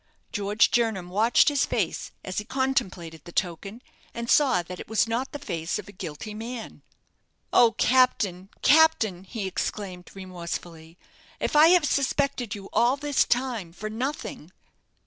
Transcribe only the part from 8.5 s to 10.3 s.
captain!" he exclaimed,